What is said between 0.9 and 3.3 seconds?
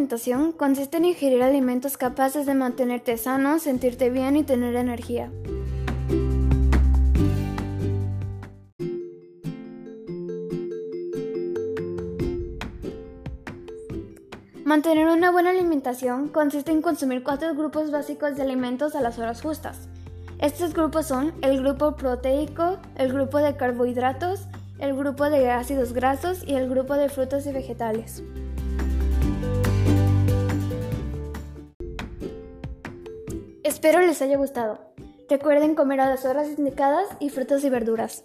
en ingerir alimentos capaces de mantenerte